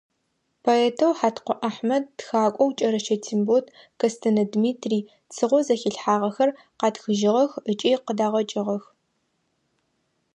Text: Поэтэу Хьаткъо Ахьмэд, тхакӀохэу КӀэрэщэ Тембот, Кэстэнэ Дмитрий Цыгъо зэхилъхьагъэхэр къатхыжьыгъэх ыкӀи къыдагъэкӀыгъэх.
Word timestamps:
Поэтэу 0.65 1.11
Хьаткъо 1.19 1.53
Ахьмэд, 1.67 2.03
тхакӀохэу 2.17 2.75
КӀэрэщэ 2.77 3.15
Тембот, 3.23 3.65
Кэстэнэ 3.99 4.43
Дмитрий 4.53 5.03
Цыгъо 5.33 5.59
зэхилъхьагъэхэр 5.67 6.49
къатхыжьыгъэх 6.79 7.51
ыкӀи 7.71 7.91
къыдагъэкӀыгъэх. 8.05 8.83